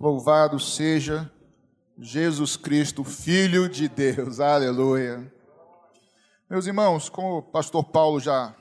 [0.00, 1.30] Louvado seja
[1.98, 4.40] Jesus Cristo, Filho de Deus.
[4.40, 5.30] Aleluia.
[6.48, 8.56] Meus irmãos, como o pastor Paulo já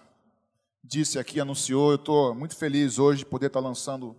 [0.83, 4.17] disse aqui, anunciou, eu estou muito feliz hoje de poder estar lançando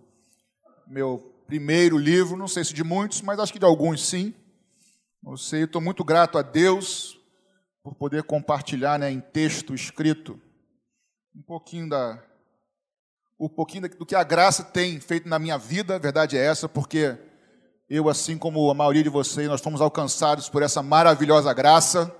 [0.87, 4.33] meu primeiro livro, não sei se de muitos, mas acho que de alguns sim.
[5.23, 7.19] Eu sei, estou muito grato a Deus
[7.83, 10.41] por poder compartilhar né, em texto escrito
[11.35, 12.30] um pouquinho da
[13.41, 16.69] um pouquinho do que a graça tem feito na minha vida, a verdade é essa,
[16.69, 17.17] porque
[17.89, 22.15] eu, assim como a maioria de vocês, nós fomos alcançados por essa maravilhosa graça.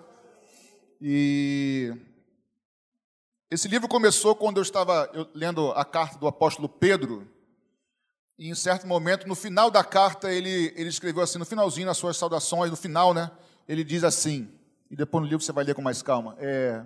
[1.00, 1.94] E
[3.52, 7.30] esse livro começou quando eu estava lendo a carta do apóstolo Pedro.
[8.40, 11.98] E em certo momento, no final da carta, ele, ele escreveu assim, no finalzinho, nas
[11.98, 13.30] suas saudações, no final, né?
[13.68, 14.50] Ele diz assim,
[14.90, 16.36] e depois no livro você vai ler com mais calma.
[16.40, 16.84] É,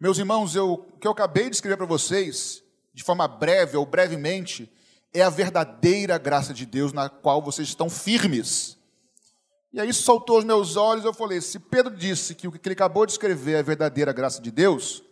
[0.00, 2.63] Meus irmãos, eu, o que eu acabei de escrever para vocês
[2.94, 4.72] de forma breve ou brevemente,
[5.12, 8.78] é a verdadeira graça de Deus na qual vocês estão firmes.
[9.72, 12.60] E aí isso saltou aos meus olhos, eu falei, se Pedro disse que o que
[12.64, 15.02] ele acabou de escrever é a verdadeira graça de Deus,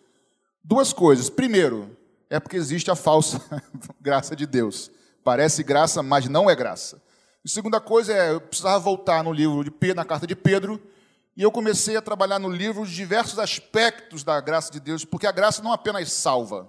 [0.62, 1.28] duas coisas.
[1.28, 1.97] Primeiro,
[2.30, 3.42] é porque existe a falsa
[4.00, 4.91] graça de Deus.
[5.24, 7.02] Parece graça, mas não é graça.
[7.44, 10.80] E segunda coisa é, eu precisava voltar no livro de Pedro, na carta de Pedro,
[11.36, 15.27] e eu comecei a trabalhar no livro os diversos aspectos da graça de Deus, porque
[15.27, 16.69] a graça não apenas salva,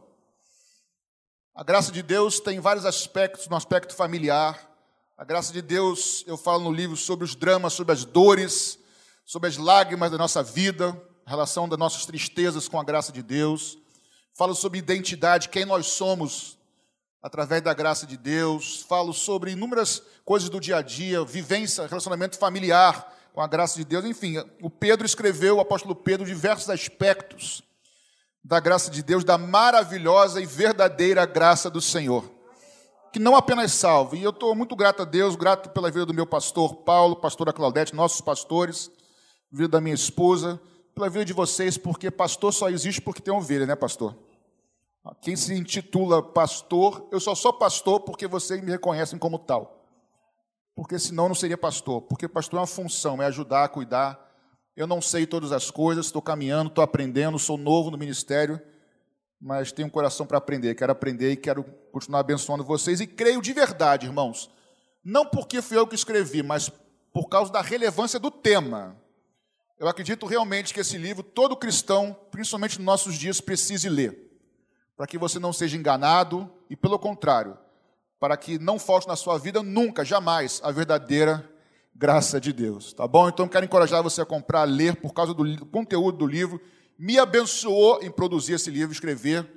[1.56, 4.60] a graça de Deus tem vários aspectos, no aspecto familiar.
[5.16, 8.80] A graça de Deus, eu falo no livro sobre os dramas, sobre as dores,
[9.24, 13.78] sobre as lágrimas da nossa vida, relação das nossas tristezas com a graça de Deus.
[14.34, 16.58] Falo sobre identidade, quem nós somos
[17.22, 18.82] através da graça de Deus.
[18.90, 23.86] Falo sobre inúmeras coisas do dia a dia, vivência, relacionamento familiar com a graça de
[23.86, 24.04] Deus.
[24.06, 27.62] Enfim, o Pedro escreveu, o apóstolo Pedro, diversos aspectos
[28.44, 32.30] da graça de Deus, da maravilhosa e verdadeira graça do Senhor,
[33.12, 34.18] que não apenas salva.
[34.18, 37.54] E eu estou muito grato a Deus, grato pela vida do meu pastor Paulo, pastora
[37.54, 38.92] Claudete, nossos pastores,
[39.52, 40.60] vida da minha esposa,
[40.94, 44.16] pela vida de vocês, porque pastor só existe porque tem ovelha, né, pastor?
[45.22, 49.84] Quem se intitula pastor, eu só sou pastor porque vocês me reconhecem como tal.
[50.76, 52.02] Porque senão não seria pastor.
[52.04, 54.33] Porque pastor é uma função, é ajudar, cuidar,
[54.76, 58.60] eu não sei todas as coisas, estou caminhando, estou aprendendo, sou novo no ministério,
[59.40, 60.74] mas tenho um coração para aprender.
[60.74, 63.00] Quero aprender e quero continuar abençoando vocês.
[63.00, 64.50] E creio de verdade, irmãos,
[65.04, 66.72] não porque fui eu que escrevi, mas
[67.12, 68.98] por causa da relevância do tema.
[69.78, 74.32] Eu acredito realmente que esse livro, todo cristão, principalmente nos nossos dias, precise ler,
[74.96, 77.58] para que você não seja enganado e, pelo contrário,
[78.20, 81.53] para que não falte na sua vida nunca, jamais, a verdadeira
[81.96, 83.30] graça de Deus, tá bom?
[83.30, 86.60] Então quero encorajar você a comprar, a ler por causa do conteúdo do livro.
[86.98, 89.48] Me abençoou em produzir esse livro, escrever.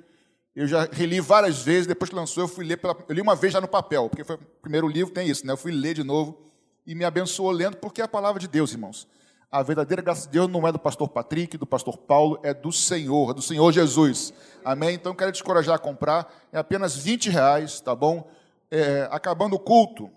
[0.55, 3.35] Eu já reli várias vezes, depois que lançou, eu fui ler, pela, eu li uma
[3.35, 5.53] vez já no papel, porque foi o primeiro livro, tem isso, né?
[5.53, 6.37] Eu fui ler de novo
[6.85, 9.07] e me abençoou lendo, porque é a palavra de Deus, irmãos.
[9.49, 12.71] A verdadeira graça de Deus não é do pastor Patrick, do pastor Paulo, é do
[12.71, 14.33] Senhor, é do Senhor Jesus.
[14.63, 14.95] Amém?
[14.95, 16.27] Então quero te encorajar a comprar.
[16.51, 18.29] É apenas 20 reais, tá bom?
[18.69, 20.09] É, acabando o culto,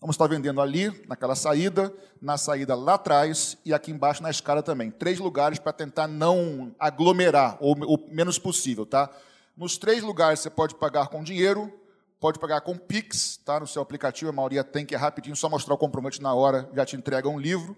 [0.00, 1.92] Vamos estar vendendo ali, naquela saída,
[2.22, 4.92] na saída lá atrás e aqui embaixo na escada também.
[4.92, 9.10] Três lugares para tentar não aglomerar, ou o menos possível, tá?
[9.56, 11.72] Nos três lugares você pode pagar com dinheiro,
[12.20, 13.58] pode pagar com Pix, tá?
[13.58, 16.70] No seu aplicativo, a maioria tem que é rapidinho, só mostrar o comprovante na hora,
[16.72, 17.76] já te entrega um livro.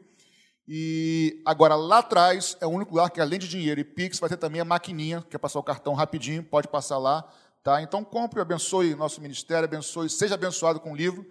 [0.69, 4.29] E agora lá atrás é o único lugar que além de dinheiro e Pix vai
[4.29, 7.27] ter também a maquininha, que é passar o cartão rapidinho, pode passar lá,
[7.63, 7.81] tá?
[7.81, 11.27] Então compre, abençoe nosso ministério, abençoe, seja abençoado com o livro.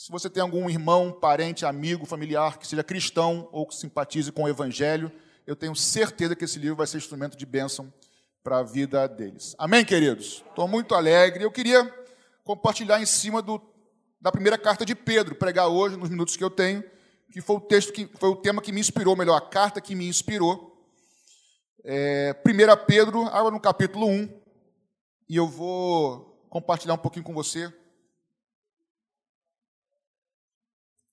[0.00, 4.44] Se você tem algum irmão, parente, amigo, familiar que seja cristão ou que simpatize com
[4.44, 5.10] o Evangelho,
[5.44, 7.92] eu tenho certeza que esse livro vai ser instrumento de bênção
[8.44, 9.56] para a vida deles.
[9.58, 10.44] Amém, queridos?
[10.48, 11.42] Estou muito alegre.
[11.42, 11.92] Eu queria
[12.44, 13.60] compartilhar em cima do,
[14.20, 16.84] da primeira carta de Pedro, pregar hoje, nos minutos que eu tenho,
[17.32, 19.96] que foi o texto que foi o tema que me inspirou, melhor, a carta que
[19.96, 20.80] me inspirou.
[21.84, 24.28] É, 1 Pedro, agora no capítulo 1,
[25.28, 27.74] e eu vou compartilhar um pouquinho com você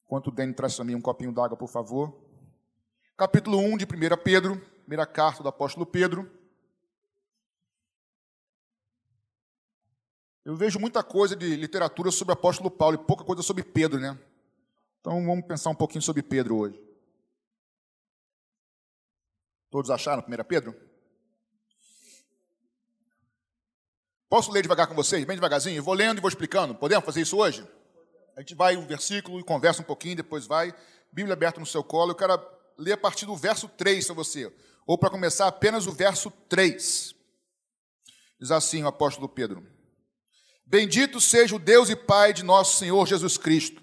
[0.06, 2.16] Enquanto o Dani traz também um copinho d'água, por favor.
[3.18, 3.88] Capítulo 1 de 1
[4.24, 6.30] Pedro, primeira carta do apóstolo Pedro.
[10.44, 14.00] Eu vejo muita coisa de literatura sobre o apóstolo Paulo e pouca coisa sobre Pedro,
[14.00, 14.18] né?
[15.02, 16.80] Então vamos pensar um pouquinho sobre Pedro hoje.
[19.72, 20.76] Todos acharam 1 Pedro?
[24.30, 25.82] Posso ler devagar com vocês, bem devagarzinho?
[25.82, 26.76] vou lendo e vou explicando.
[26.76, 27.68] Podemos fazer isso hoje?
[28.36, 30.74] A gente vai um versículo e conversa um pouquinho, depois vai.
[31.12, 32.12] Bíblia aberta no seu colo.
[32.12, 32.38] Eu quero
[32.78, 34.54] ler a partir do verso 3 para você.
[34.86, 37.16] Ou para começar, apenas o verso 3.
[38.40, 39.66] Diz assim o apóstolo Pedro:
[40.66, 43.82] Bendito seja o Deus e Pai de nosso Senhor Jesus Cristo,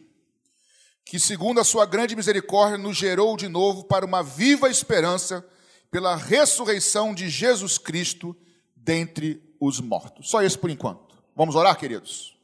[1.05, 5.43] que, segundo a sua grande misericórdia, nos gerou de novo para uma viva esperança
[5.91, 8.37] pela ressurreição de Jesus Cristo
[8.77, 10.29] dentre os mortos.
[10.29, 11.17] Só isso por enquanto.
[11.35, 12.37] Vamos orar, queridos?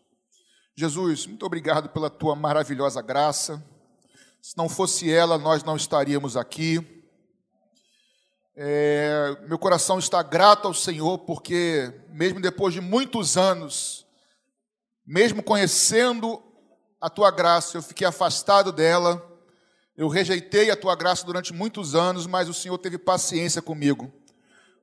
[0.81, 3.61] Jesus, muito obrigado pela tua maravilhosa graça.
[4.41, 7.05] Se não fosse ela, nós não estaríamos aqui.
[8.55, 14.07] É, meu coração está grato ao Senhor, porque, mesmo depois de muitos anos,
[15.05, 16.41] mesmo conhecendo
[17.01, 19.21] a tua graça, eu fiquei afastado dela,
[19.97, 24.13] eu rejeitei a tua graça durante muitos anos, mas o Senhor teve paciência comigo.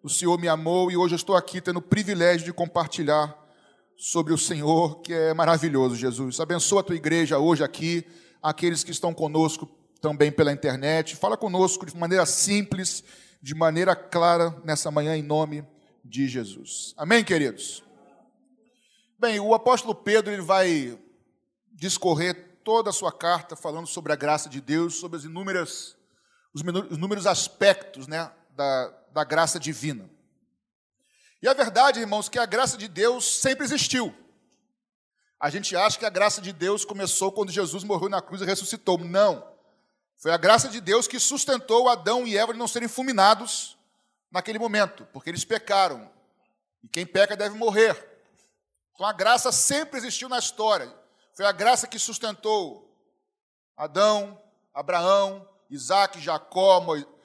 [0.04, 3.45] O Senhor me amou e hoje eu estou aqui tendo o privilégio de compartilhar
[3.98, 6.40] sobre o Senhor, que é maravilhoso, Jesus.
[6.40, 8.06] Abençoa a tua igreja hoje aqui,
[8.42, 9.70] aqueles que estão conosco
[10.02, 11.16] também pela internet.
[11.16, 13.04] Fala conosco de maneira simples,
[13.42, 15.66] de maneira clara nessa manhã, em nome
[16.04, 16.94] de Jesus.
[16.98, 17.84] Amém, queridos?
[19.18, 21.00] Bem, o apóstolo Pedro ele vai
[21.72, 25.96] discorrer toda a sua carta falando sobre a graça de Deus, sobre as inúmeras,
[26.54, 26.62] os
[26.92, 30.10] inúmeros aspectos né, da, da graça divina.
[31.42, 34.14] E a verdade, irmãos, que a graça de Deus sempre existiu.
[35.40, 38.46] A gente acha que a graça de Deus começou quando Jesus morreu na cruz e
[38.46, 38.98] ressuscitou.
[38.98, 39.46] Não.
[40.18, 43.78] Foi a graça de Deus que sustentou Adão e Eva de não serem fulminados
[44.32, 46.10] naquele momento, porque eles pecaram.
[46.82, 47.96] E quem peca deve morrer.
[48.94, 50.92] Então a graça sempre existiu na história.
[51.34, 52.90] Foi a graça que sustentou
[53.76, 54.42] Adão,
[54.74, 56.82] Abraão, Isaac, Jacó,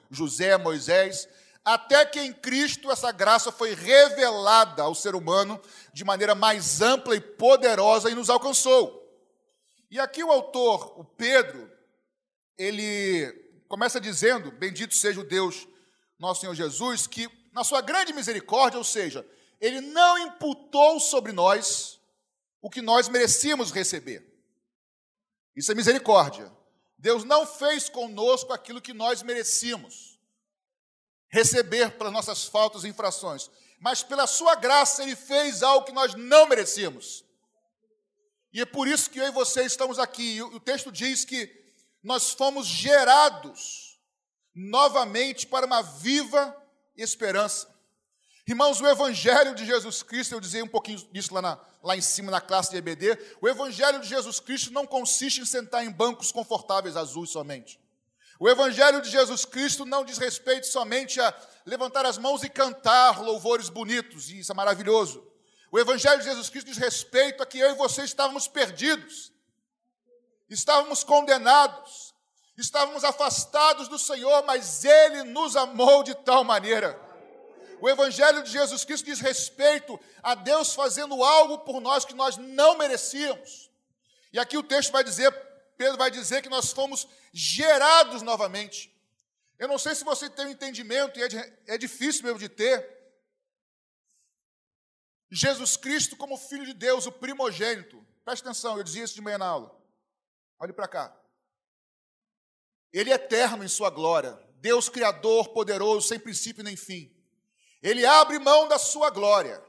[0.09, 1.29] José, Moisés,
[1.63, 5.61] até que em Cristo essa graça foi revelada ao ser humano
[5.93, 8.99] de maneira mais ampla e poderosa e nos alcançou.
[9.89, 11.71] E aqui o autor, o Pedro,
[12.57, 13.31] ele
[13.67, 15.67] começa dizendo: Bendito seja o Deus,
[16.17, 19.27] nosso Senhor Jesus, que na sua grande misericórdia, ou seja,
[19.59, 21.99] ele não imputou sobre nós
[22.61, 24.25] o que nós merecíamos receber.
[25.55, 26.51] Isso é misericórdia.
[26.97, 30.10] Deus não fez conosco aquilo que nós merecíamos
[31.31, 33.49] receber pelas nossas faltas e infrações,
[33.79, 37.25] mas pela sua graça ele fez algo que nós não merecíamos.
[38.53, 40.35] E é por isso que eu e você estamos aqui.
[40.35, 41.49] E o texto diz que
[42.03, 43.99] nós fomos gerados
[44.53, 46.55] novamente para uma viva
[46.97, 47.71] esperança.
[48.45, 52.01] Irmãos, o Evangelho de Jesus Cristo, eu dizia um pouquinho disso lá, na, lá em
[52.01, 55.91] cima na classe de EBD, o Evangelho de Jesus Cristo não consiste em sentar em
[55.91, 57.79] bancos confortáveis azuis somente.
[58.41, 61.33] O Evangelho de Jesus Cristo não diz respeito somente a
[61.65, 65.23] levantar as mãos e cantar louvores bonitos, e isso é maravilhoso.
[65.71, 69.31] O Evangelho de Jesus Cristo diz respeito a que eu e você estávamos perdidos,
[70.49, 72.15] estávamos condenados,
[72.57, 76.99] estávamos afastados do Senhor, mas Ele nos amou de tal maneira
[77.81, 82.37] o Evangelho de Jesus Cristo diz respeito a Deus fazendo algo por nós que nós
[82.37, 83.71] não merecíamos.
[84.31, 85.33] E aqui o texto vai dizer,
[85.81, 88.95] Pedro vai dizer que nós fomos gerados novamente.
[89.57, 92.87] Eu não sei se você tem um entendimento, e é, é difícil mesmo de ter.
[95.31, 98.05] Jesus Cristo como Filho de Deus, o primogênito.
[98.23, 99.75] Preste atenção, eu dizia isso de manhã na aula.
[100.59, 101.17] Olhe para cá.
[102.93, 104.39] Ele é eterno em sua glória.
[104.57, 107.11] Deus Criador, poderoso, sem princípio nem fim.
[107.81, 109.59] Ele abre mão da sua glória.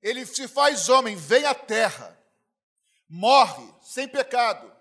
[0.00, 2.16] Ele se faz homem, vem à terra,
[3.08, 4.79] morre sem pecado,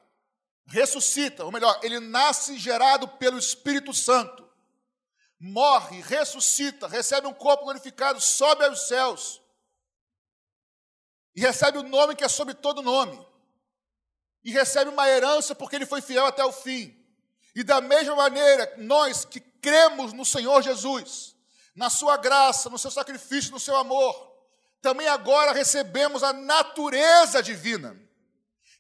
[0.70, 4.48] ressuscita, ou melhor, ele nasce gerado pelo Espírito Santo,
[5.40, 9.42] morre, ressuscita, recebe um corpo glorificado, sobe aos céus
[11.36, 13.26] e recebe o nome que é sobre todo nome,
[14.44, 16.96] e recebe uma herança porque ele foi fiel até o fim.
[17.56, 21.36] E da mesma maneira, nós que cremos no Senhor Jesus,
[21.76, 24.30] na sua graça, no seu sacrifício, no seu amor,
[24.82, 28.00] também agora recebemos a natureza divina.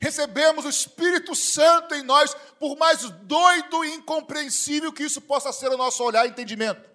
[0.01, 5.69] Recebemos o Espírito Santo em nós, por mais doido e incompreensível que isso possa ser
[5.69, 6.89] o nosso olhar e entendimento.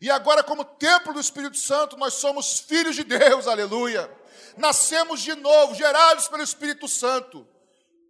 [0.00, 4.10] E agora, como templo do Espírito Santo, nós somos filhos de Deus, aleluia.
[4.56, 7.46] Nascemos de novo, gerados pelo Espírito Santo.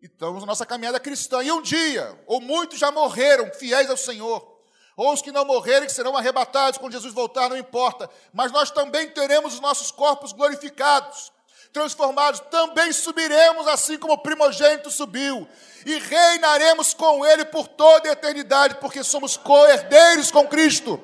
[0.03, 1.43] E estamos na nossa caminhada cristã.
[1.43, 4.51] E um dia, ou muitos já morreram, fiéis ao Senhor
[5.01, 8.11] ou os que não morrerem, serão arrebatados quando Jesus voltar, não importa.
[8.35, 11.33] Mas nós também teremos os nossos corpos glorificados,
[11.73, 15.49] transformados, também subiremos assim como o primogênito subiu,
[15.87, 21.03] e reinaremos com Ele por toda a eternidade, porque somos co-herdeiros com Cristo.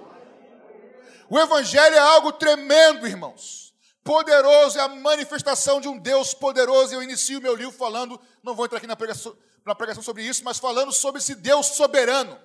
[1.29, 3.75] O Evangelho é algo tremendo, irmãos.
[4.05, 6.95] Poderoso, é a manifestação de um Deus poderoso.
[6.95, 10.45] Eu inicio meu livro falando, não vou entrar aqui na pregação, na pregação sobre isso,
[10.45, 12.39] mas falando sobre esse Deus soberano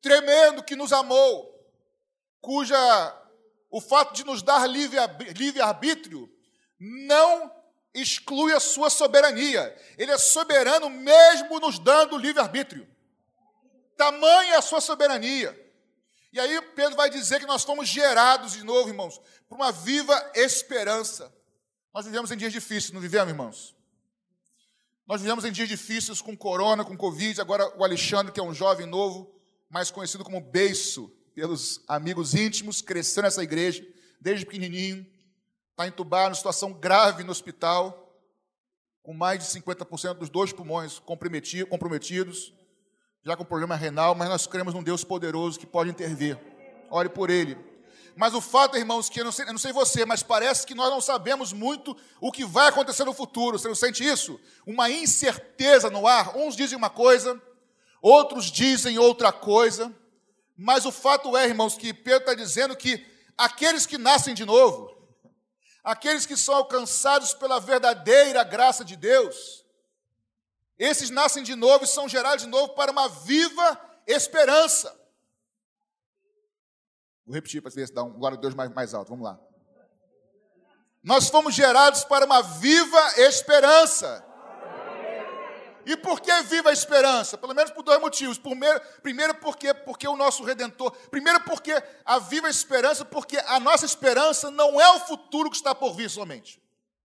[0.00, 1.54] tremendo que nos amou,
[2.40, 2.76] cuja
[3.70, 6.28] o fato de nos dar livre-arbítrio
[6.80, 7.54] não
[7.92, 9.76] exclui a sua soberania.
[9.98, 12.88] Ele é soberano mesmo nos dando livre-arbítrio.
[13.96, 15.54] Tamanha a sua soberania.
[16.32, 20.32] E aí Pedro vai dizer que nós fomos gerados de novo, irmãos, por uma viva
[20.34, 21.30] esperança.
[21.92, 23.76] Nós vivemos em dias difíceis, não vivemos, irmãos?
[25.06, 28.54] Nós vivemos em dias difíceis com corona, com covid, agora o Alexandre, que é um
[28.54, 29.34] jovem novo,
[29.68, 33.84] mais conhecido como Beiço, pelos amigos íntimos, cresceu nessa igreja,
[34.20, 35.04] desde pequenininho,
[35.80, 38.14] está entubado, situação grave no hospital,
[39.02, 42.52] com mais de 50% dos dois pulmões comprometidos,
[43.24, 46.38] já com problema renal, mas nós cremos num Deus poderoso que pode intervir.
[46.90, 47.56] Ore por ele.
[48.14, 50.74] Mas o fato, irmãos, que eu não, sei, eu não sei você, mas parece que
[50.74, 53.58] nós não sabemos muito o que vai acontecer no futuro.
[53.58, 54.38] Você não sente isso?
[54.66, 56.36] Uma incerteza no ar.
[56.36, 57.40] Uns dizem uma coisa,
[58.02, 59.94] outros dizem outra coisa.
[60.58, 63.06] Mas o fato é, irmãos, que Pedro está dizendo que
[63.38, 64.99] aqueles que nascem de novo,
[65.82, 69.64] aqueles que são alcançados pela verdadeira graça de Deus,
[70.78, 74.98] esses nascem de novo e são gerados de novo para uma viva esperança.
[77.26, 79.10] Vou repetir para se dá um glória a Deus mais, mais alto.
[79.10, 79.38] Vamos lá.
[81.02, 84.24] Nós fomos gerados para uma viva esperança.
[85.86, 87.38] E por que viva a esperança?
[87.38, 88.38] Pelo menos por dois motivos.
[88.38, 90.92] Primeiro, primeiro porque, porque o nosso Redentor.
[91.10, 91.72] Primeiro porque
[92.04, 96.10] a viva esperança, porque a nossa esperança não é o futuro que está por vir
[96.10, 96.62] somente.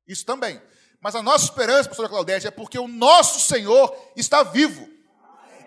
[0.08, 0.62] Isso também.
[1.00, 4.90] Mas a nossa esperança, pastora Claudete, é porque o nosso Senhor está vivo.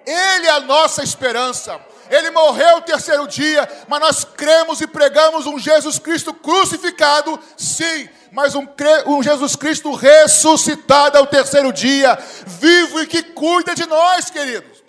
[0.06, 1.80] Ele é a nossa esperança.
[2.10, 8.08] Ele morreu o terceiro dia, mas nós cremos e pregamos um Jesus Cristo crucificado, sim,
[8.32, 8.66] mas um,
[9.06, 14.82] um Jesus Cristo ressuscitado ao terceiro dia, vivo e que cuida de nós, queridos.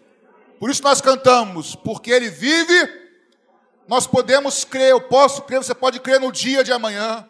[0.60, 3.00] Por isso nós cantamos, porque Ele vive,
[3.88, 7.28] nós podemos crer, eu posso crer, você pode crer no dia de amanhã.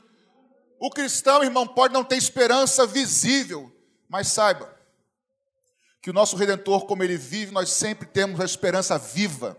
[0.80, 3.72] O cristão, irmão, pode não ter esperança visível,
[4.10, 4.80] mas saiba
[6.02, 9.58] que o nosso Redentor, como Ele vive, nós sempre temos a esperança viva.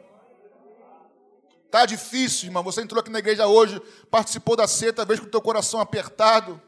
[1.71, 2.65] Está difícil, irmão.
[2.65, 6.61] Você entrou aqui na igreja hoje, participou da ceia, talvez com o teu coração apertado.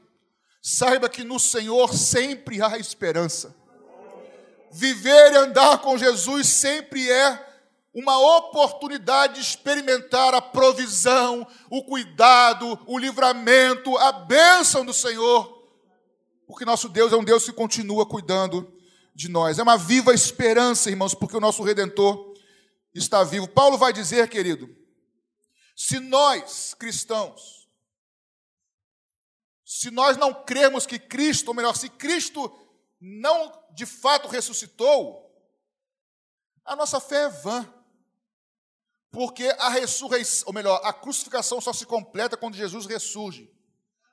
[0.62, 3.52] Saiba que no Senhor sempre há esperança.
[4.70, 7.46] Viver e andar com Jesus sempre é
[7.92, 15.66] uma oportunidade de experimentar a provisão, o cuidado, o livramento, a bênção do Senhor.
[16.46, 18.72] Porque nosso Deus é um Deus que continua cuidando
[19.12, 19.58] de nós.
[19.58, 22.36] É uma viva esperança, irmãos, porque o nosso Redentor
[22.94, 23.48] está vivo.
[23.48, 24.80] Paulo vai dizer, querido,
[25.84, 27.68] se nós, cristãos,
[29.64, 32.56] se nós não cremos que Cristo, ou melhor, se Cristo
[33.00, 35.28] não de fato ressuscitou,
[36.64, 37.74] a nossa fé é vã.
[39.10, 43.52] Porque a ressurreição, ou melhor, a crucificação só se completa quando Jesus ressurge.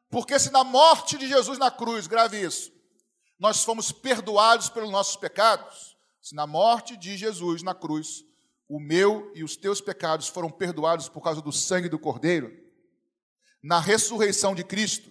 [0.09, 2.71] Porque se na morte de Jesus na cruz, grave isso,
[3.37, 8.27] nós fomos perdoados pelos nossos pecados, se na morte de Jesus na cruz
[8.69, 12.55] o meu e os teus pecados foram perdoados por causa do sangue do Cordeiro,
[13.63, 15.09] na ressurreição de Cristo,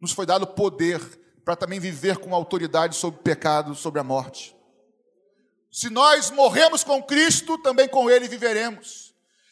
[0.00, 1.00] nos foi dado poder
[1.44, 4.56] para também viver com autoridade sobre o pecado, sobre a morte.
[5.70, 9.09] Se nós morremos com Cristo, também com Ele viveremos.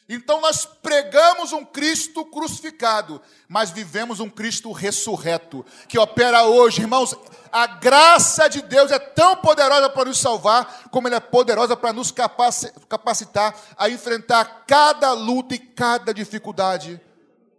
[0.08, 7.14] Então nós pregamos um Cristo crucificado, mas vivemos um Cristo ressurreto, que opera hoje, irmãos.
[7.52, 11.92] A graça de Deus é tão poderosa para nos salvar, como ela é poderosa para
[11.92, 16.98] nos capacitar a enfrentar cada luta e cada dificuldade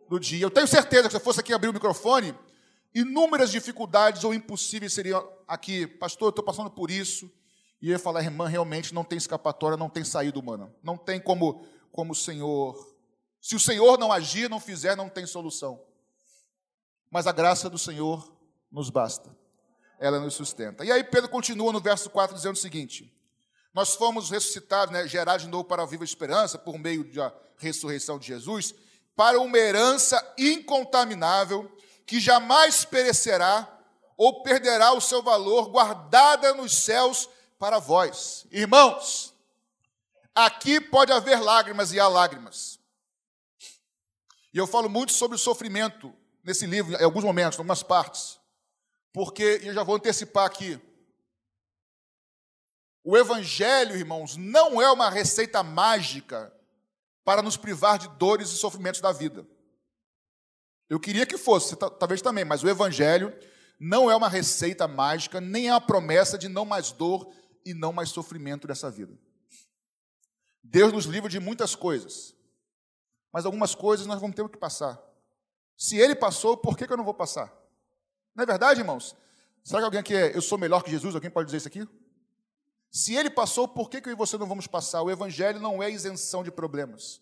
[0.09, 0.43] do dia.
[0.43, 2.33] Eu tenho certeza que se eu fosse aqui abrir o microfone,
[2.95, 5.85] inúmeras dificuldades ou impossíveis seriam aqui.
[5.85, 7.31] Pastor, eu estou passando por isso.
[7.79, 10.69] E eu ia falar, irmã, realmente não tem escapatória, não tem saída humana.
[10.83, 12.95] Não tem como como o Senhor.
[13.41, 15.81] Se o Senhor não agir, não fizer, não tem solução.
[17.09, 18.31] Mas a graça do Senhor
[18.71, 19.35] nos basta.
[19.99, 20.85] Ela nos sustenta.
[20.85, 23.13] E aí Pedro continua no verso 4 dizendo o seguinte:
[23.73, 28.17] Nós fomos ressuscitados, né, gerados de novo para a viva esperança por meio da ressurreição
[28.17, 28.73] de Jesus,
[29.15, 31.69] para uma herança incontaminável
[32.05, 33.67] que jamais perecerá
[34.17, 38.45] ou perderá o seu valor, guardada nos céus para vós.
[38.51, 39.28] Irmãos,
[40.35, 42.79] Aqui pode haver lágrimas e há lágrimas.
[44.53, 48.39] E eu falo muito sobre o sofrimento nesse livro, em alguns momentos, em algumas partes.
[49.13, 50.79] Porque, eu já vou antecipar aqui,
[53.03, 56.53] o Evangelho, irmãos, não é uma receita mágica
[57.23, 59.47] para nos privar de dores e sofrimentos da vida.
[60.89, 63.35] Eu queria que fosse, talvez também, mas o Evangelho
[63.79, 67.31] não é uma receita mágica, nem é uma promessa de não mais dor
[67.65, 69.17] e não mais sofrimento dessa vida.
[70.71, 72.35] Deus nos livra de muitas coisas,
[73.33, 75.01] mas algumas coisas nós vamos ter que passar.
[75.75, 77.51] Se Ele passou, por que, eu não vou passar?
[78.35, 79.15] Não é verdade, irmãos?
[79.63, 81.15] Será que alguém aqui é, eu sou melhor que Jesus?
[81.15, 81.87] Alguém pode dizer isso aqui?
[82.91, 85.01] Se ele passou, por que, que eu e você não vamos passar?
[85.01, 87.21] O Evangelho não é isenção de problemas.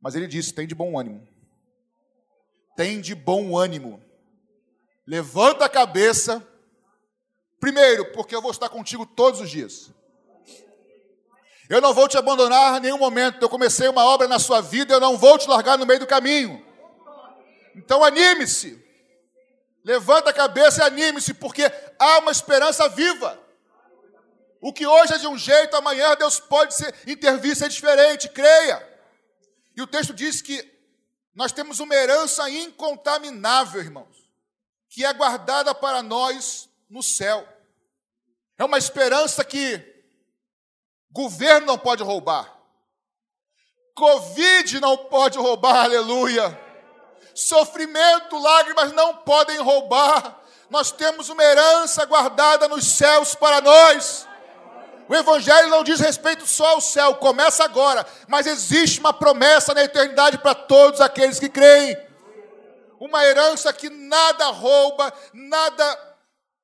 [0.00, 1.26] Mas ele disse: tem de bom ânimo.
[2.76, 4.02] Tem de bom ânimo.
[5.06, 6.46] Levanta a cabeça.
[7.60, 9.90] Primeiro, porque eu vou estar contigo todos os dias.
[11.68, 13.42] Eu não vou te abandonar em nenhum momento.
[13.42, 16.06] Eu comecei uma obra na sua vida, eu não vou te largar no meio do
[16.06, 16.64] caminho.
[17.74, 18.82] Então anime-se.
[19.84, 23.38] Levanta a cabeça e anime-se, porque há uma esperança viva.
[24.60, 28.86] O que hoje é de um jeito, amanhã Deus pode ser, intervir ser diferente, creia.
[29.76, 30.66] E o texto diz que
[31.34, 34.28] nós temos uma herança incontaminável, irmãos,
[34.88, 37.46] que é guardada para nós no céu.
[38.58, 39.97] É uma esperança que
[41.10, 42.58] governo não pode roubar,
[43.98, 46.56] Covid não pode roubar, aleluia.
[47.34, 50.40] Sofrimento, lágrimas não podem roubar.
[50.70, 54.28] Nós temos uma herança guardada nos céus para nós.
[55.08, 59.82] O Evangelho não diz respeito só ao céu, começa agora, mas existe uma promessa na
[59.82, 61.96] eternidade para todos aqueles que creem.
[63.00, 66.07] Uma herança que nada rouba, nada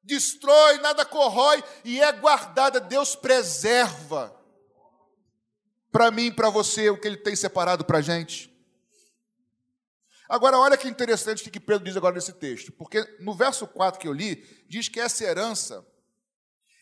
[0.05, 4.35] destrói, nada corrói e é guardada, Deus preserva
[5.91, 8.53] para mim para você o que Ele tem separado para a gente.
[10.29, 14.01] Agora, olha que interessante o que Pedro diz agora nesse texto, porque no verso 4
[14.01, 14.37] que eu li,
[14.69, 15.87] diz que essa herança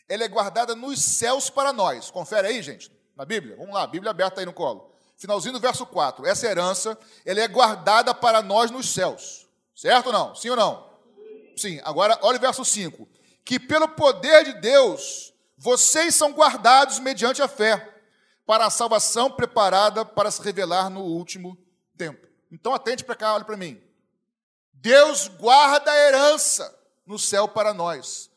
[0.09, 2.11] ela é guardada nos céus para nós.
[2.11, 3.57] Confere aí, gente, na Bíblia.
[3.57, 4.95] Vamos lá, Bíblia aberta aí no colo.
[5.17, 6.27] Finalzinho do verso 4.
[6.27, 9.49] Essa herança, ela é guardada para nós nos céus.
[9.75, 10.35] Certo ou não?
[10.35, 10.93] Sim ou não?
[11.57, 11.81] Sim.
[11.85, 13.09] Agora, olha o verso 5.
[13.45, 17.93] Que pelo poder de Deus, vocês são guardados mediante a fé,
[18.45, 21.57] para a salvação preparada para se revelar no último
[21.97, 22.27] tempo.
[22.51, 23.81] Então, atente para cá, olhe para mim.
[24.75, 28.31] Deus guarda a herança no céu para nós.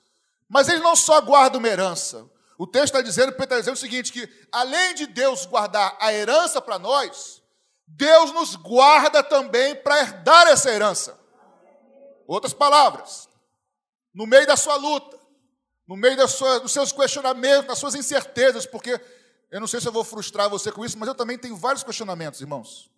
[0.48, 2.30] Mas ele não só guarda uma herança.
[2.58, 6.14] O texto está dizendo, Pedro está dizendo o seguinte: que além de Deus guardar a
[6.14, 7.41] herança para nós,
[7.88, 11.20] Deus nos guarda também para herdar essa herança.
[12.28, 13.28] Outras palavras,
[14.15, 15.19] no meio da sua luta,
[15.86, 18.99] no meio dos seus questionamentos, das suas incertezas, porque
[19.51, 21.84] eu não sei se eu vou frustrar você com isso, mas eu também tenho vários
[21.84, 22.89] questionamentos, irmãos.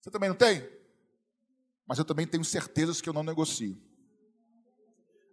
[0.00, 0.68] Você também não tem?
[1.86, 3.80] Mas eu também tenho certezas que eu não negocio.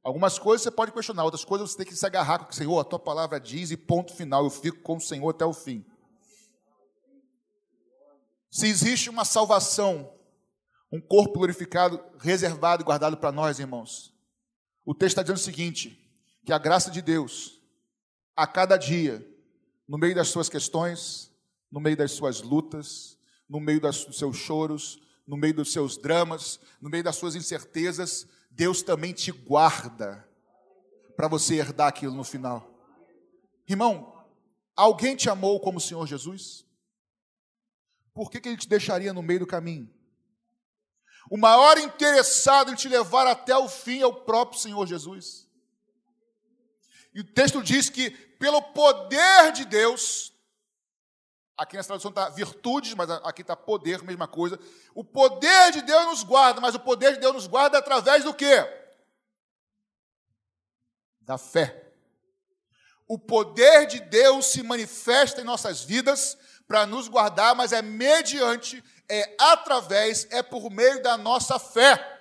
[0.02, 2.80] Algumas coisas você pode questionar, outras coisas você tem que se agarrar com o Senhor,
[2.80, 5.86] a tua palavra diz e ponto final, eu fico com o Senhor até o fim.
[8.50, 10.12] Se existe uma salvação,
[10.90, 14.18] um corpo glorificado, reservado e guardado para nós, irmãos,
[14.90, 16.04] o texto está dizendo o seguinte:
[16.44, 17.62] que a graça de Deus,
[18.36, 19.24] a cada dia,
[19.88, 21.32] no meio das suas questões,
[21.72, 23.16] no meio das suas lutas,
[23.48, 28.28] no meio dos seus choros, no meio dos seus dramas, no meio das suas incertezas,
[28.50, 30.28] Deus também te guarda
[31.16, 32.68] para você herdar aquilo no final.
[33.68, 34.26] Irmão,
[34.76, 36.66] alguém te amou como o Senhor Jesus?
[38.12, 39.88] Por que, que ele te deixaria no meio do caminho?
[41.30, 45.48] O maior interessado em te levar até o fim é o próprio Senhor Jesus.
[47.14, 50.32] E o texto diz que, pelo poder de Deus,
[51.60, 54.58] Aqui nessa tradução está virtudes, mas aqui está poder, mesma coisa.
[54.96, 58.34] O poder de Deus nos guarda, mas o poder de Deus nos guarda através do
[58.34, 58.66] quê?
[61.20, 61.92] Da fé.
[63.06, 68.82] O poder de Deus se manifesta em nossas vidas para nos guardar, mas é mediante,
[69.10, 72.18] é através, é por meio da nossa fé.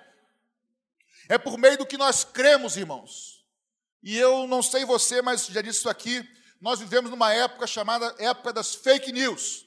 [1.27, 3.45] É por meio do que nós cremos, irmãos.
[4.01, 6.27] E eu não sei você, mas já disse isso aqui
[6.59, 9.65] nós vivemos numa época chamada época das fake news,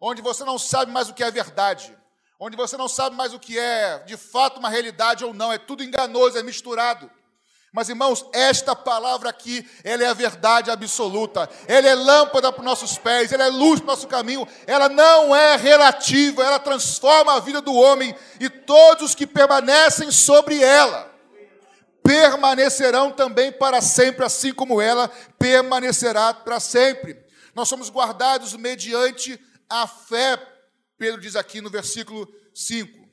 [0.00, 1.96] onde você não sabe mais o que é verdade,
[2.38, 5.58] onde você não sabe mais o que é de fato uma realidade ou não, é
[5.58, 7.10] tudo enganoso, é misturado.
[7.74, 11.50] Mas, irmãos, esta palavra aqui, ela é a verdade absoluta.
[11.66, 14.46] Ela é lâmpada para os nossos pés, ela é luz para o nosso caminho.
[14.64, 20.08] Ela não é relativa, ela transforma a vida do homem e todos os que permanecem
[20.12, 21.12] sobre ela
[22.00, 27.18] permanecerão também para sempre, assim como ela permanecerá para sempre.
[27.56, 30.36] Nós somos guardados mediante a fé,
[30.96, 33.08] Pedro diz aqui no versículo 5.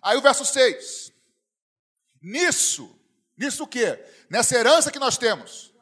[0.00, 1.12] Aí o verso 6.
[2.22, 2.99] Nisso,
[3.40, 3.98] nisso o quê?
[4.28, 5.72] Nessa herança que nós temos,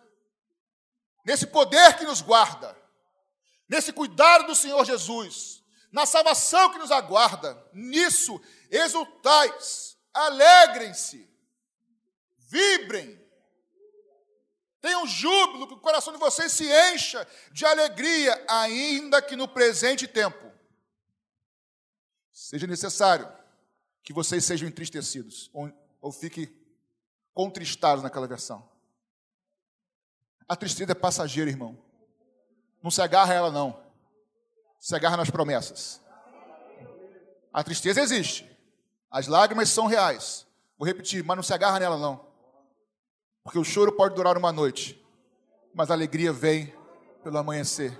[1.25, 2.77] nesse poder que nos guarda,
[3.68, 8.40] nesse cuidado do Senhor Jesus, na salvação que nos aguarda, nisso
[8.71, 11.29] exultais, alegrem-se,
[12.38, 13.18] vibrem,
[14.81, 20.07] tenham júbilo, que o coração de vocês se encha de alegria, ainda que no presente
[20.07, 20.47] tempo.
[22.33, 23.29] Seja necessário
[24.05, 26.47] que vocês sejam entristecidos ou, ou fiquem
[27.38, 28.68] contristados naquela versão.
[30.48, 31.79] A tristeza é passageira, irmão.
[32.83, 33.81] Não se agarra a ela, não.
[34.81, 36.01] Se agarra nas promessas.
[37.53, 38.44] A tristeza existe.
[39.09, 40.48] As lágrimas são reais.
[40.77, 42.27] Vou repetir, mas não se agarra nela, não.
[43.44, 45.01] Porque o choro pode durar uma noite,
[45.72, 46.74] mas a alegria vem
[47.22, 47.96] pelo amanhecer.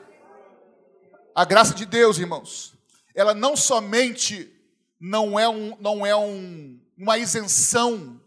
[1.33, 2.75] A graça de Deus, irmãos,
[3.15, 4.53] ela não somente
[4.99, 8.21] não é, um, não é um, uma isenção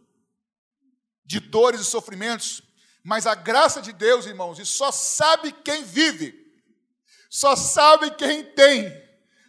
[1.32, 2.62] de dores e sofrimentos,
[3.02, 6.38] mas a graça de Deus, irmãos, e só sabe quem vive,
[7.30, 8.92] só sabe quem tem,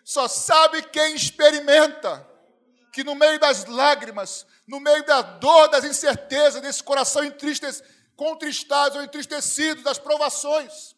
[0.05, 2.25] só sabe quem experimenta,
[2.93, 7.23] que no meio das lágrimas, no meio da dor, das incertezas, desse coração
[8.15, 10.95] contristado ou entristecido das provações,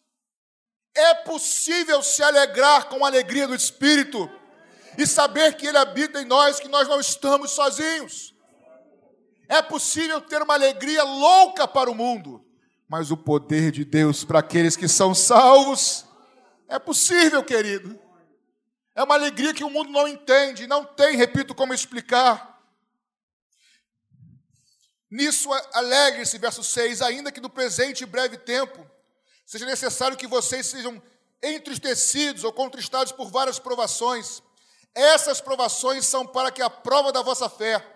[0.93, 4.29] é possível se alegrar com a alegria do Espírito
[4.99, 8.34] e saber que Ele habita em nós, que nós não estamos sozinhos.
[9.47, 12.45] É possível ter uma alegria louca para o mundo,
[12.87, 16.05] mas o poder de Deus para aqueles que são salvos
[16.67, 17.99] é possível, querido.
[18.95, 22.55] É uma alegria que o mundo não entende, não tem, repito, como explicar.
[25.09, 28.85] Nisso alegre-se, verso 6, ainda que no presente e breve tempo
[29.45, 31.01] seja necessário que vocês sejam
[31.41, 34.41] entristecidos ou contristados por várias provações.
[34.93, 37.94] Essas provações são para que a prova da vossa fé,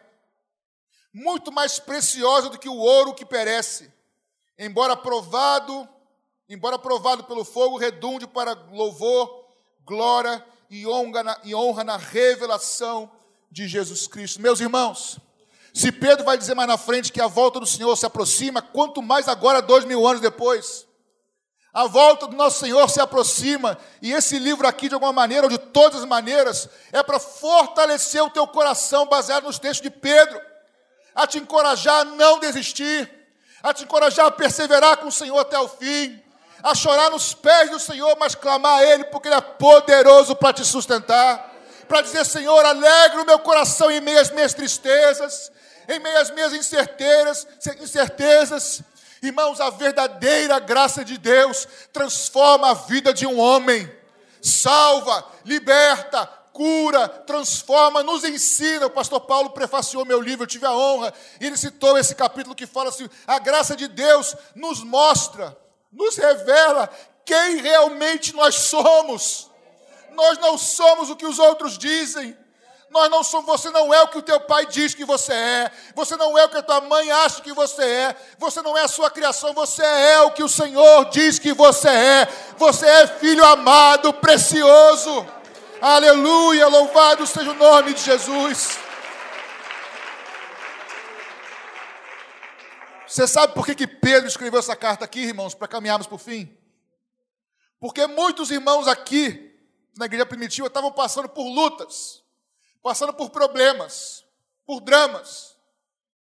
[1.13, 3.91] muito mais preciosa do que o ouro que perece,
[4.57, 5.87] embora provado,
[6.47, 9.45] embora provado pelo fogo, redunde para louvor,
[9.83, 13.11] glória e honra na, e honra na revelação
[13.51, 14.41] de Jesus Cristo.
[14.41, 15.19] Meus irmãos,
[15.73, 19.01] se Pedro vai dizer mais na frente que a volta do Senhor se aproxima, quanto
[19.01, 20.87] mais agora, dois mil anos depois.
[21.71, 25.49] A volta do nosso Senhor se aproxima, e esse livro aqui, de alguma maneira, ou
[25.49, 30.41] de todas as maneiras, é para fortalecer o teu coração, baseado nos textos de Pedro,
[31.19, 33.09] a te encorajar a não desistir,
[33.61, 36.17] a te encorajar a perseverar com o Senhor até o fim,
[36.63, 40.53] a chorar nos pés do Senhor, mas clamar a Ele, porque Ele é poderoso para
[40.53, 41.53] te sustentar,
[41.89, 45.51] para dizer: Senhor, alegra o meu coração em meio às minhas tristezas,
[45.89, 47.45] em meio às minhas incertezas,
[47.81, 48.81] incertezas.
[49.21, 53.91] Irmãos, a verdadeira graça de Deus transforma a vida de um homem,
[54.41, 58.87] salva, liberta, cura, transforma, nos ensina.
[58.87, 62.53] O pastor Paulo prefaciou meu livro, eu tive a honra, e ele citou esse capítulo
[62.53, 65.57] que fala assim: a graça de Deus nos mostra,
[65.89, 66.89] nos revela
[67.23, 69.49] quem realmente nós somos.
[70.11, 72.37] Nós não somos o que os outros dizem,
[72.89, 75.71] nós não somos, você não é o que o teu pai diz que você é.
[75.95, 78.15] Você não é o que a tua mãe acha que você é.
[78.37, 81.87] Você não é a sua criação, você é o que o Senhor diz que você
[81.87, 82.27] é.
[82.57, 85.38] Você é filho amado, precioso.
[85.81, 88.77] Aleluia, louvado seja o nome de Jesus.
[93.07, 96.19] Você sabe por que, que Pedro escreveu essa carta aqui, irmãos, para caminharmos para o
[96.19, 96.55] fim?
[97.79, 99.57] Porque muitos irmãos aqui,
[99.97, 102.23] na igreja primitiva, estavam passando por lutas
[102.81, 104.25] passando por problemas,
[104.65, 105.57] por dramas,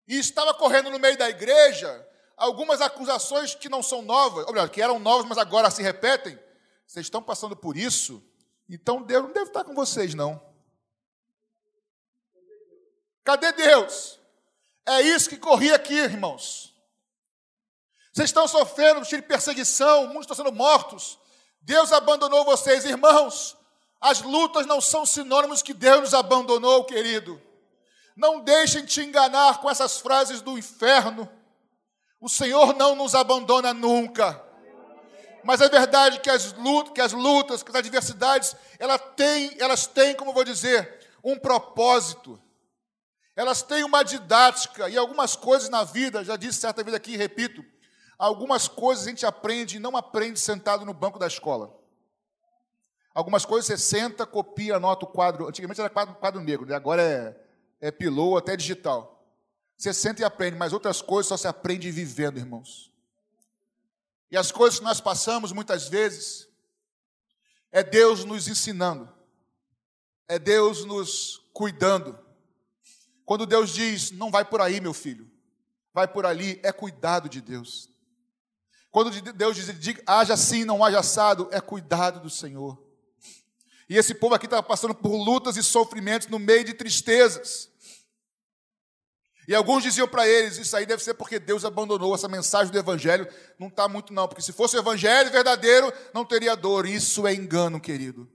[0.08, 4.70] e estava correndo no meio da igreja algumas acusações que não são novas, ou melhor,
[4.70, 6.38] que eram novas, mas agora se repetem.
[6.86, 8.24] Vocês estão passando por isso,
[8.70, 10.42] então Deus não deve estar com vocês, não.
[13.24, 14.20] Cadê Deus?
[14.86, 16.74] É isso que corria aqui, irmãos.
[18.14, 21.20] Vocês estão sofrendo de perseguição, muitos estão sendo mortos.
[21.62, 23.58] Deus abandonou vocês, irmãos.
[24.00, 27.42] As lutas não são sinônimos que Deus nos abandonou, querido.
[28.16, 31.30] Não deixem te enganar com essas frases do inferno.
[32.22, 34.42] O Senhor não nos abandona nunca.
[35.46, 39.86] Mas é verdade que as lutas, que as, lutas, que as adversidades, elas têm, elas
[39.86, 42.42] têm, como eu vou dizer, um propósito.
[43.36, 47.18] Elas têm uma didática e algumas coisas na vida, já disse certa vez aqui e
[47.18, 47.64] repito,
[48.18, 51.72] algumas coisas a gente aprende e não aprende sentado no banco da escola.
[53.14, 55.48] Algumas coisas você senta, copia, anota o quadro.
[55.48, 56.74] Antigamente era quadro, quadro negro, né?
[56.76, 57.04] agora
[57.80, 57.94] é, é
[58.36, 59.24] até digital.
[59.78, 62.95] Você senta e aprende, mas outras coisas só se aprende vivendo, irmãos.
[64.32, 66.48] E as coisas que nós passamos muitas vezes
[67.72, 69.10] é Deus nos ensinando,
[70.28, 72.18] é Deus nos cuidando.
[73.26, 75.30] Quando Deus diz, não vai por aí, meu filho,
[75.94, 77.90] vai por ali, é cuidado de Deus.
[78.92, 82.82] Quando Deus diz, haja assim, não haja assado, é cuidado do Senhor.
[83.90, 87.70] E esse povo aqui estava passando por lutas e sofrimentos no meio de tristezas.
[89.48, 92.78] E alguns diziam para eles: Isso aí deve ser porque Deus abandonou essa mensagem do
[92.78, 93.28] Evangelho.
[93.60, 96.86] Não está muito, não, porque se fosse o Evangelho verdadeiro, não teria dor.
[96.86, 98.28] Isso é engano, querido.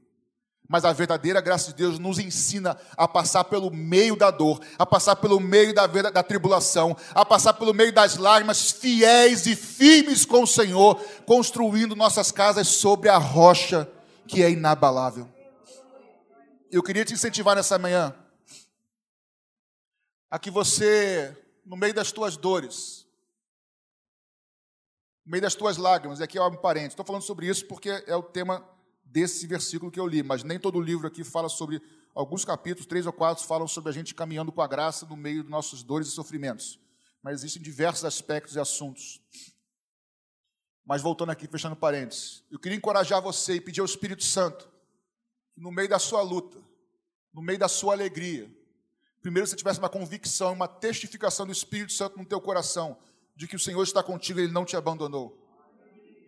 [0.68, 4.86] Mas a verdadeira graça de Deus nos ensina a passar pelo meio da dor, a
[4.86, 10.24] passar pelo meio da, da tribulação, a passar pelo meio das lágrimas, fiéis e firmes
[10.24, 10.94] com o Senhor,
[11.26, 13.90] construindo nossas casas sobre a rocha
[14.28, 15.28] que é inabalável.
[16.70, 18.14] Eu queria te incentivar nessa manhã
[20.30, 23.06] a que você, no meio das tuas dores,
[25.26, 27.90] no meio das tuas lágrimas, e aqui é um parente, estou falando sobre isso porque
[28.06, 28.64] é o tema
[29.04, 31.82] desse versículo que eu li, mas nem todo o livro aqui fala sobre,
[32.14, 35.42] alguns capítulos, três ou quatro, falam sobre a gente caminhando com a graça no meio
[35.42, 36.78] dos nossos dores e sofrimentos.
[37.22, 39.20] Mas existem diversos aspectos e assuntos.
[40.84, 44.68] Mas voltando aqui, fechando parênteses, eu queria encorajar você e pedir ao Espírito Santo,
[45.56, 46.58] no meio da sua luta,
[47.32, 48.50] no meio da sua alegria,
[49.22, 52.96] primeiro você tivesse uma convicção, uma testificação do Espírito Santo no teu coração,
[53.36, 55.36] de que o Senhor está contigo, Ele não te abandonou.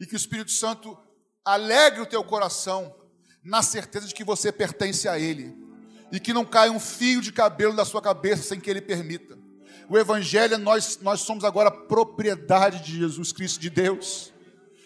[0.01, 0.97] E que o Espírito Santo
[1.45, 2.95] alegre o teu coração
[3.43, 5.57] na certeza de que você pertence a Ele
[6.13, 9.39] e que não cai um fio de cabelo da sua cabeça sem que Ele permita.
[9.89, 14.33] O Evangelho, nós, nós somos agora propriedade de Jesus Cristo, de Deus.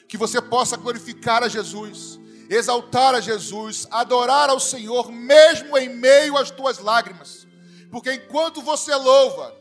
[0.09, 6.37] Que você possa glorificar a Jesus, exaltar a Jesus, adorar ao Senhor, mesmo em meio
[6.37, 7.46] às tuas lágrimas.
[7.91, 9.55] Porque enquanto você louva,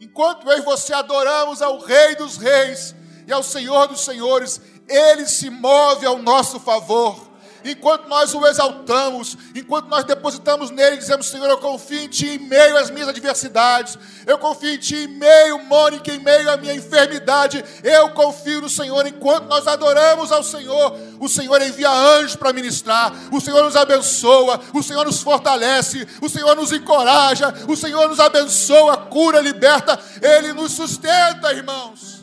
[0.00, 2.94] enquanto eu e você adoramos ao Rei dos Reis
[3.26, 7.27] e ao Senhor dos Senhores, ele se move ao nosso favor.
[7.64, 12.38] Enquanto nós o exaltamos, enquanto nós depositamos nele, dizemos: Senhor, eu confio em Ti em
[12.38, 16.74] meio às minhas adversidades, eu confio em Ti em meio, Mônica, em meio à minha
[16.74, 19.06] enfermidade, eu confio no Senhor.
[19.06, 24.60] Enquanto nós adoramos ao Senhor, o Senhor envia anjos para ministrar, o Senhor nos abençoa,
[24.72, 30.52] o Senhor nos fortalece, o Senhor nos encoraja, o Senhor nos abençoa, cura, liberta, Ele
[30.52, 32.17] nos sustenta, irmãos.